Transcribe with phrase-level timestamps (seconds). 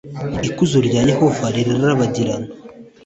[0.47, 2.47] ikuzo rya Yehova rirabagirana.